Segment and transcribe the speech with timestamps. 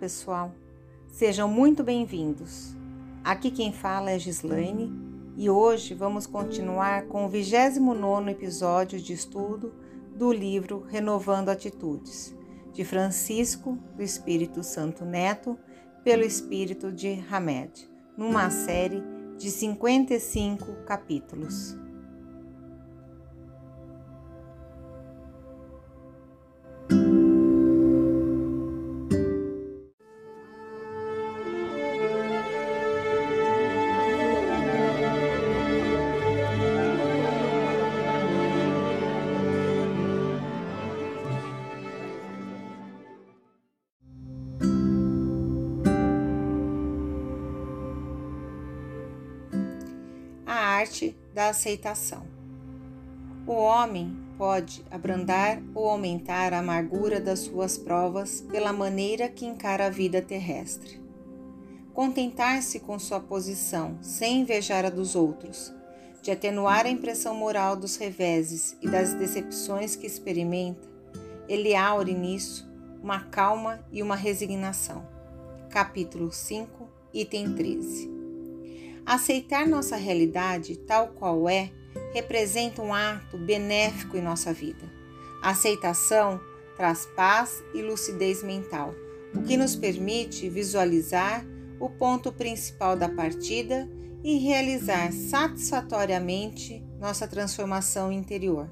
[0.00, 0.54] pessoal.
[1.08, 2.74] Sejam muito bem-vindos.
[3.22, 4.90] Aqui quem fala é Gislaine
[5.36, 9.74] e hoje vamos continuar com o 29 episódio de estudo
[10.16, 12.34] do livro Renovando Atitudes,
[12.72, 15.58] de Francisco do Espírito Santo Neto,
[16.02, 17.86] pelo Espírito de Hamed,
[18.16, 19.02] numa série
[19.36, 21.76] de 55 capítulos.
[50.80, 52.26] Arte da aceitação.
[53.46, 59.86] O homem pode abrandar ou aumentar a amargura das suas provas pela maneira que encara
[59.86, 60.98] a vida terrestre.
[61.92, 65.72] Contentar-se com sua posição, sem invejar a dos outros,
[66.22, 70.88] de atenuar a impressão moral dos reveses e das decepções que experimenta,
[71.48, 72.70] ele aure nisso
[73.02, 75.06] uma calma e uma resignação.
[75.68, 78.19] Capítulo 5, item 13.
[79.04, 81.70] Aceitar nossa realidade tal qual é
[82.12, 84.90] representa um ato benéfico em nossa vida.
[85.42, 86.40] A aceitação
[86.76, 88.94] traz paz e lucidez mental,
[89.34, 91.44] o que nos permite visualizar
[91.78, 93.88] o ponto principal da partida
[94.22, 98.70] e realizar satisfatoriamente nossa transformação interior.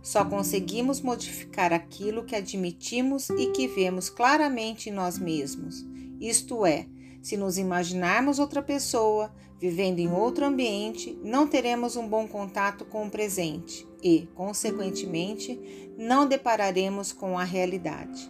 [0.00, 5.84] Só conseguimos modificar aquilo que admitimos e que vemos claramente em nós mesmos,
[6.20, 6.86] isto é,
[7.22, 13.06] se nos imaginarmos outra pessoa vivendo em outro ambiente, não teremos um bom contato com
[13.06, 18.28] o presente e, consequentemente, não depararemos com a realidade.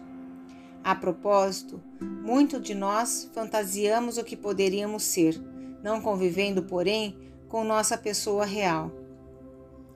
[0.84, 5.40] A propósito, muito de nós fantasiamos o que poderíamos ser,
[5.82, 7.16] não convivendo, porém,
[7.48, 8.92] com nossa pessoa real.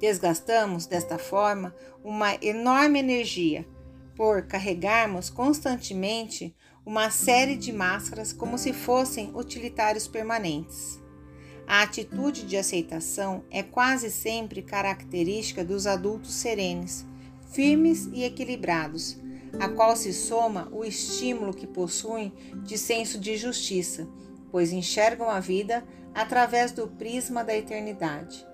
[0.00, 3.66] Desgastamos, desta forma, uma enorme energia
[4.14, 11.02] por carregarmos constantemente uma série de máscaras como se fossem utilitários permanentes.
[11.66, 17.04] A atitude de aceitação é quase sempre característica dos adultos serenes,
[17.50, 19.18] firmes e equilibrados,
[19.58, 22.32] a qual se soma o estímulo que possuem
[22.62, 24.06] de senso de justiça,
[24.52, 28.46] pois enxergam a vida através do prisma da eternidade.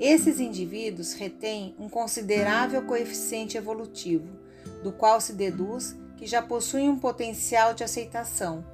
[0.00, 4.28] Esses indivíduos retêm um considerável coeficiente evolutivo,
[4.82, 8.64] do qual se deduz que já possuem um potencial de aceitação,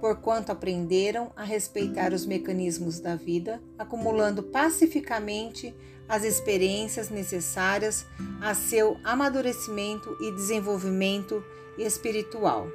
[0.00, 5.74] porquanto aprenderam a respeitar os mecanismos da vida, acumulando pacificamente
[6.08, 8.06] as experiências necessárias
[8.40, 11.44] a seu amadurecimento e desenvolvimento
[11.76, 12.68] espiritual.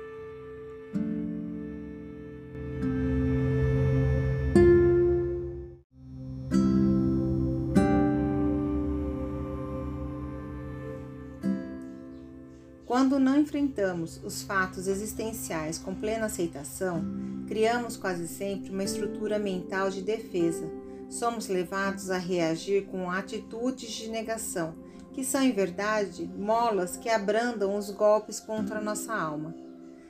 [12.88, 17.04] Quando não enfrentamos os fatos existenciais com plena aceitação,
[17.46, 20.72] criamos quase sempre uma estrutura mental de defesa.
[21.10, 24.74] Somos levados a reagir com atitudes de negação,
[25.12, 29.54] que são, em verdade, molas que abrandam os golpes contra nossa alma.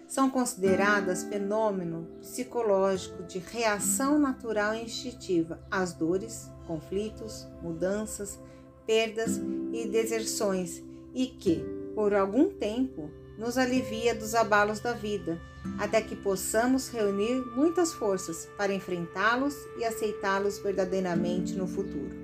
[0.08, 8.38] São consideradas fenômeno psicológico de reação natural e instintiva às dores, conflitos, mudanças,
[8.86, 9.42] perdas
[9.74, 11.66] e deserções, e que,
[11.98, 13.10] por algum tempo,
[13.40, 15.42] nos alivia dos abalos da vida,
[15.80, 22.16] até que possamos reunir muitas forças para enfrentá-los e aceitá-los verdadeiramente no futuro.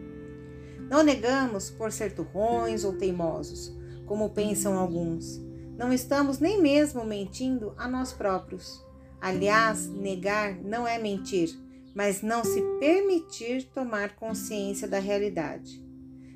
[0.87, 3.75] Não negamos por ser turrões ou teimosos,
[4.05, 5.41] como pensam alguns.
[5.75, 8.79] Não estamos nem mesmo mentindo a nós próprios.
[9.19, 11.49] Aliás, negar não é mentir,
[11.95, 15.82] mas não se permitir tomar consciência da realidade.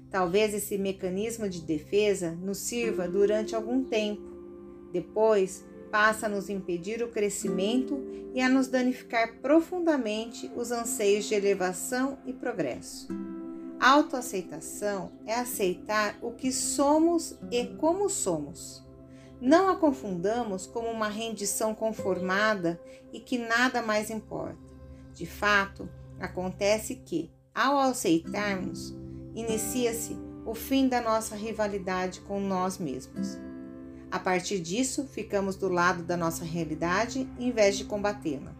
[0.09, 4.21] Talvez esse mecanismo de defesa nos sirva durante algum tempo.
[4.91, 8.01] Depois, passa a nos impedir o crescimento
[8.33, 13.07] e a nos danificar profundamente os anseios de elevação e progresso.
[13.79, 18.83] Autoaceitação é aceitar o que somos e como somos.
[19.39, 22.81] Não a confundamos como uma rendição conformada
[23.13, 24.57] e que nada mais importa.
[25.13, 25.87] De fato,
[26.19, 28.95] acontece que, ao aceitarmos,
[29.39, 33.37] inicia-se o fim da nossa rivalidade com nós mesmos.
[34.09, 38.55] A partir disso, ficamos do lado da nossa realidade em vez de combatê-la.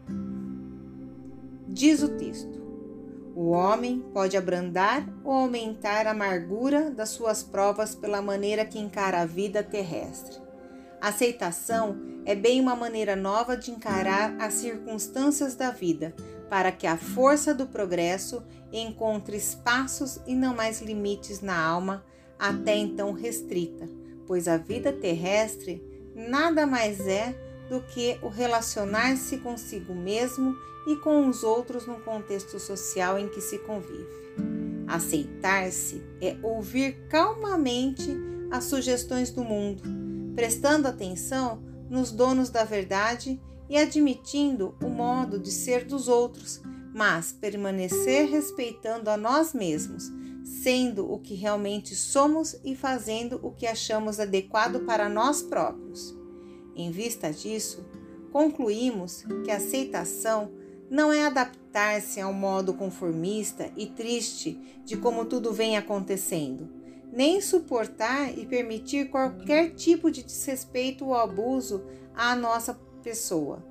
[1.67, 2.61] Diz o texto:
[3.33, 9.21] O homem pode abrandar ou aumentar a amargura das suas provas pela maneira que encara
[9.21, 10.37] a vida terrestre.
[10.99, 16.13] A aceitação é bem uma maneira nova de encarar as circunstâncias da vida,
[16.49, 22.03] para que a força do progresso encontre espaços e não mais limites na alma,
[22.37, 23.89] até então restrita,
[24.25, 25.83] pois a vida terrestre
[26.15, 27.35] nada mais é
[27.69, 30.55] do que o relacionar-se consigo mesmo
[30.87, 34.07] e com os outros no contexto social em que se convive.
[34.87, 38.15] Aceitar-se é ouvir calmamente
[38.49, 39.83] as sugestões do mundo,
[40.33, 43.39] prestando atenção nos donos da verdade
[43.69, 46.61] e admitindo o modo de ser dos outros,
[46.97, 50.11] mas permanecer respeitando a nós mesmos,
[50.63, 56.17] sendo o que realmente somos e fazendo o que achamos adequado para nós próprios.
[56.75, 57.85] Em vista disso,
[58.31, 60.51] concluímos que a aceitação
[60.89, 66.67] não é adaptar-se ao modo conformista e triste de como tudo vem acontecendo,
[67.13, 71.83] nem suportar e permitir qualquer tipo de desrespeito ou abuso
[72.15, 72.73] à nossa
[73.03, 73.63] pessoa.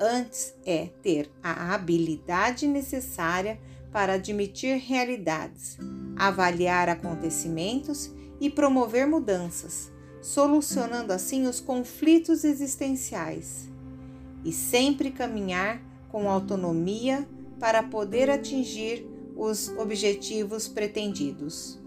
[0.00, 3.58] Antes é ter a habilidade necessária
[3.90, 5.76] para admitir realidades,
[6.16, 9.90] avaliar acontecimentos e promover mudanças,
[10.22, 13.68] solucionando assim os conflitos existenciais.
[14.44, 17.28] E sempre caminhar com autonomia
[17.58, 19.04] para poder atingir
[19.36, 21.78] os objetivos pretendidos.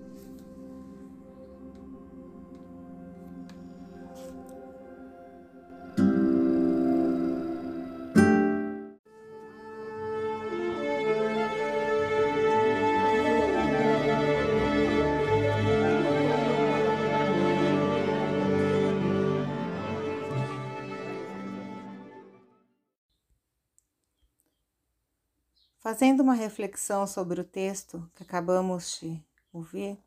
[25.82, 29.20] Fazendo uma reflexão sobre o texto que acabamos de
[29.52, 29.98] ouvir,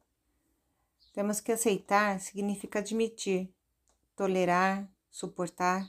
[1.13, 3.53] temos que aceitar significa admitir,
[4.15, 5.85] tolerar, suportar.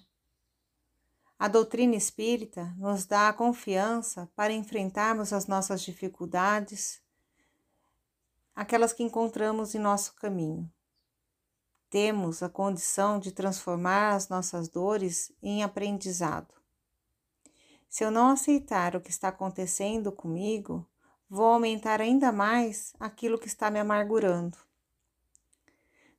[1.38, 7.00] A doutrina espírita nos dá a confiança para enfrentarmos as nossas dificuldades,
[8.56, 10.68] aquelas que encontramos em nosso caminho.
[11.92, 16.65] Temos a condição de transformar as nossas dores em aprendizado.
[17.96, 20.86] Se eu não aceitar o que está acontecendo comigo,
[21.30, 24.58] vou aumentar ainda mais aquilo que está me amargurando.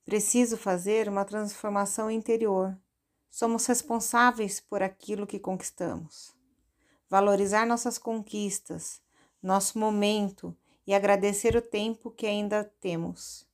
[0.03, 2.75] Preciso fazer uma transformação interior.
[3.31, 6.35] Somos responsáveis por aquilo que conquistamos.
[7.11, 9.03] Valorizar nossas conquistas,
[9.43, 10.57] nosso momento
[10.87, 13.47] e agradecer o tempo que ainda temos.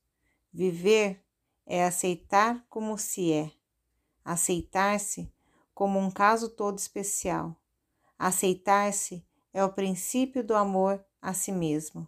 [0.49, 1.21] Viver
[1.65, 3.51] é aceitar como se é,
[4.23, 5.29] aceitar-se
[5.73, 7.59] como um caso todo especial
[8.17, 12.07] Aceitar-se é o princípio do amor a si mesmo.